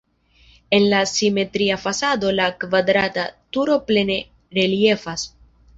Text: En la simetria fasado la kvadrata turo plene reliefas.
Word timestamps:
En 0.71 0.89
la 0.89 1.01
simetria 1.11 1.77
fasado 1.83 2.33
la 2.39 2.49
kvadrata 2.65 3.29
turo 3.55 3.81
plene 3.91 4.21
reliefas. 4.61 5.33